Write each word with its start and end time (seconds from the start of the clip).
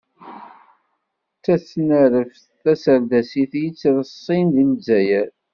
D 1.35 1.39
tasnareft 1.43 2.45
taserdasit 2.61 3.51
i 3.57 3.61
yettreṣṣin 3.63 4.45
deg 4.55 4.67
Lezzayer. 4.71 5.29